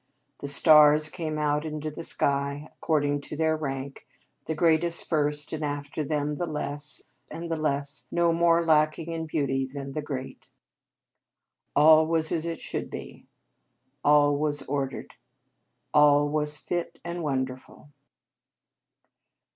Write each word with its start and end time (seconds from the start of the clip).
The 0.39 0.47
stars 0.47 1.09
came 1.11 1.37
out 1.37 1.63
into 1.63 1.91
the 1.91 2.03
sky 2.03 2.69
according 2.73 3.21
to 3.21 3.35
their 3.35 3.55
rank 3.55 4.07
the 4.45 4.55
greatest 4.55 5.07
first, 5.07 5.53
and 5.53 5.63
after 5.63 6.03
them 6.03 6.37
the 6.37 6.47
less, 6.47 7.03
and 7.29 7.51
the 7.51 7.55
less 7.55 8.07
no 8.09 8.33
more 8.33 8.65
lacking 8.65 9.11
in 9.11 9.27
beauty 9.27 9.63
than 9.63 9.91
the 9.91 10.01
great. 10.01 10.49
All 11.75 12.07
was 12.07 12.31
as 12.31 12.47
it 12.47 12.59
should 12.61 12.89
be 12.89 13.27
all 14.03 14.35
was 14.35 14.63
ordered 14.63 15.13
all 15.93 16.27
was 16.27 16.57
fit 16.57 16.97
and 17.05 17.21
wonderful. 17.21 17.89